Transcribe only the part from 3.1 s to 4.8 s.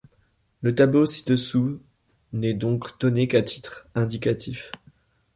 qu'à titre indicatif.